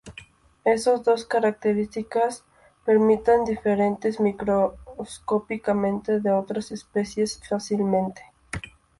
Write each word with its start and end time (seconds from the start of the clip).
Esas 0.65 1.03
dos 1.03 1.25
características 1.25 2.43
permiten 2.87 3.45
diferenciarlos 3.45 4.19
microscópicamente 4.19 6.19
de 6.21 6.31
otras 6.31 6.71
especies 6.71 7.39
fácilmente. 7.47 8.23